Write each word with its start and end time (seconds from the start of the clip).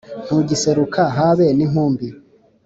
Ntugiseruka 0.25 1.01
habe 1.17 1.45
ninkumbi. 1.57 2.07